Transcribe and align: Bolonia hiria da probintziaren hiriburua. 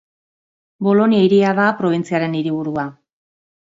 Bolonia 0.87 1.21
hiria 1.27 1.53
da 1.61 1.67
probintziaren 1.83 2.39
hiriburua. 2.41 2.87